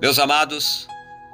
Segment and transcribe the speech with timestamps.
[0.00, 0.86] Meus amados,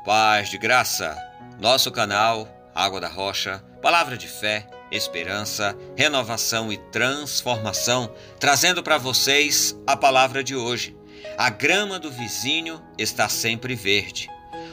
[0.07, 1.15] paz de graça,
[1.61, 8.11] nosso canal Água da Rocha, palavra de fé, esperança, renovação e transformação,
[8.41, 10.97] trazendo para vocês a palavra de hoje.
[11.37, 14.31] A grama do vizinho está sempre verde.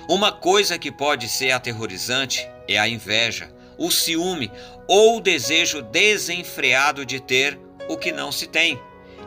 [0.07, 4.49] Uma coisa que pode ser aterrorizante é a inveja, o ciúme
[4.87, 8.79] ou o desejo desenfreado de ter o que não se tem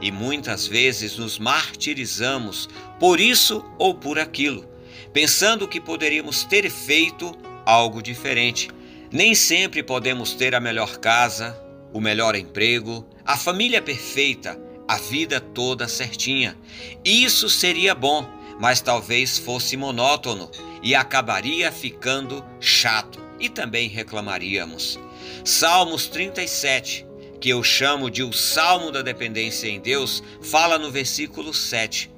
[0.05, 2.69] e muitas vezes nos martirizamos
[3.01, 4.69] por isso ou por aquilo,
[5.15, 7.35] pensando que poderíamos ter feito
[7.65, 8.69] algo diferente.
[9.11, 11.59] Nem sempre podemos ter a melhor casa,
[11.91, 16.55] o melhor emprego, a família perfeita, a vida toda certinha.
[17.03, 18.29] Isso seria bom,
[18.61, 20.51] mas talvez fosse monótono
[20.83, 24.99] e acabaria ficando chato e também reclamaríamos.
[25.43, 27.07] Salmos 37
[27.45, 32.11] que eu chamo de o Salmo da Dependência em Deus, fala no versículo 7.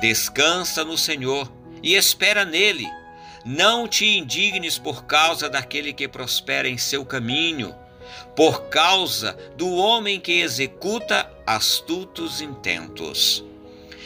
[0.00, 2.88] Descansa no Senhor e espera nele.
[3.44, 7.74] Não te indignes por causa daquele que prospera em seu caminho,
[8.34, 13.44] por causa do homem que executa astutos intentos.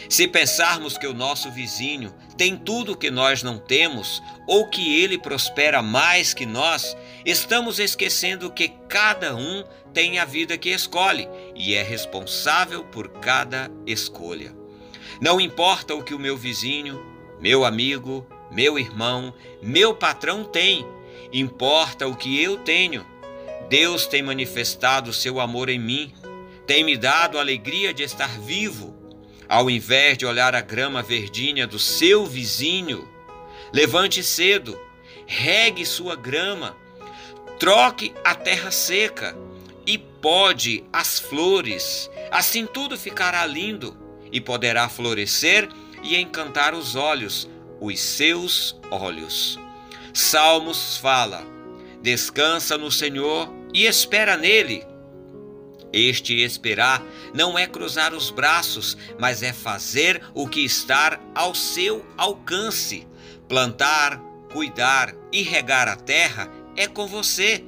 [0.09, 5.17] Se pensarmos que o nosso vizinho tem tudo que nós não temos, ou que ele
[5.17, 11.75] prospera mais que nós, estamos esquecendo que cada um tem a vida que escolhe e
[11.75, 14.55] é responsável por cada escolha.
[15.21, 17.05] Não importa o que o meu vizinho,
[17.41, 20.87] meu amigo, meu irmão, meu patrão tem,
[21.33, 23.05] importa o que eu tenho.
[23.69, 26.15] Deus tem manifestado seu amor em mim,
[26.67, 28.97] tem me dado a alegria de estar vivo
[29.49, 33.09] ao invés de olhar a grama verdinha do seu vizinho,
[33.73, 34.79] levante cedo,
[35.27, 36.77] regue sua grama,
[37.59, 39.37] troque a terra seca
[39.87, 42.11] e pode as flores.
[42.31, 43.97] Assim tudo ficará lindo
[44.33, 45.69] e poderá florescer
[46.03, 47.49] e encantar os olhos,
[47.81, 49.59] os seus olhos.
[50.13, 51.45] Salmos fala:
[52.03, 54.85] descansa no Senhor e espera nele
[55.93, 57.03] este esperar
[57.33, 63.07] não é cruzar os braços, mas é fazer o que está ao seu alcance.
[63.49, 64.21] Plantar,
[64.53, 67.65] cuidar e regar a terra é com você.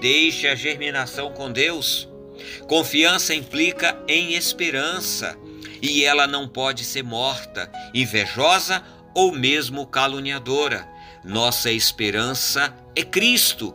[0.00, 2.08] Deixe a germinação com Deus.
[2.68, 5.36] Confiança implica em esperança
[5.80, 8.82] e ela não pode ser morta, invejosa
[9.14, 10.86] ou mesmo caluniadora.
[11.24, 13.74] Nossa esperança é Cristo,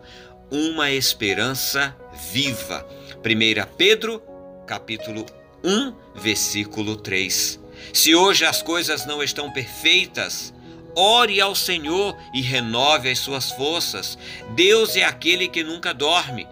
[0.49, 1.95] uma esperança
[2.31, 2.87] viva.
[3.19, 4.21] 1 Pedro,
[4.67, 5.25] capítulo
[5.63, 7.59] 1, versículo 3.
[7.93, 10.53] Se hoje as coisas não estão perfeitas,
[10.95, 14.17] ore ao Senhor e renove as suas forças.
[14.55, 16.47] Deus é aquele que nunca dorme.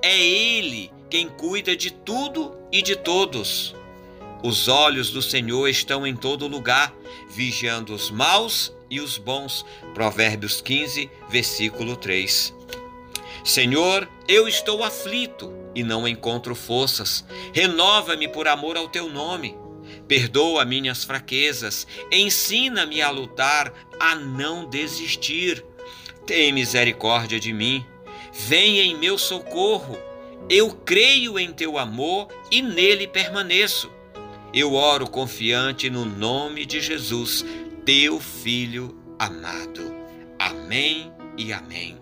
[0.00, 3.74] É Ele quem cuida de tudo e de todos.
[4.42, 6.92] Os olhos do Senhor estão em todo lugar,
[7.30, 9.64] vigiando os maus e os bons.
[9.94, 12.52] Provérbios 15, versículo 3.
[13.44, 17.24] Senhor, eu estou aflito e não encontro forças.
[17.52, 19.56] Renova-me por amor ao teu nome.
[20.12, 21.86] Perdoa minhas fraquezas.
[22.12, 25.64] Ensina-me a lutar, a não desistir.
[26.26, 27.82] Tem misericórdia de mim.
[28.30, 29.98] Venha em meu socorro.
[30.50, 33.90] Eu creio em teu amor e nele permaneço.
[34.52, 37.42] Eu oro confiante no nome de Jesus,
[37.86, 39.94] teu Filho amado.
[40.38, 41.96] Amém e amém.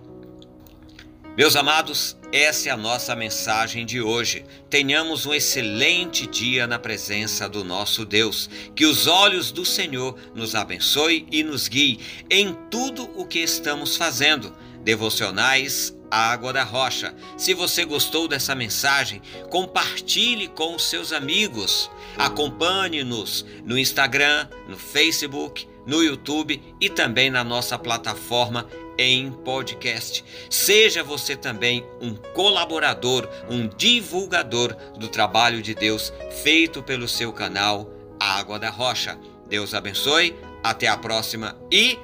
[1.37, 4.45] Meus amados, essa é a nossa mensagem de hoje.
[4.69, 8.49] Tenhamos um excelente dia na presença do nosso Deus.
[8.75, 11.99] Que os olhos do Senhor nos abençoe e nos guie
[12.31, 14.55] em tudo o que estamos fazendo.
[14.83, 17.15] Devocionais Água da Rocha.
[17.37, 21.91] Se você gostou dessa mensagem, compartilhe com os seus amigos.
[22.17, 28.67] Acompanhe-nos no Instagram, no Facebook, no YouTube e também na nossa plataforma
[29.01, 30.23] em podcast.
[30.51, 36.13] Seja você também um colaborador, um divulgador do trabalho de Deus
[36.43, 39.19] feito pelo seu canal Água da Rocha.
[39.49, 41.99] Deus abençoe, até a próxima e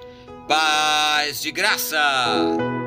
[0.48, 2.85] paz de graça!